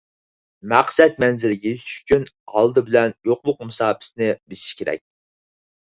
مەقسەت 0.71 1.19
مەنزىلىگە 1.23 1.73
يېتىش 1.75 1.99
ئۈچۈن، 1.99 2.25
ئالدى 2.55 2.85
بىلەن 2.89 3.13
يوقلۇق 3.31 3.61
مۇساپىسىنى 3.69 4.31
بېسىش 4.47 4.73
كېرەك. 4.81 5.05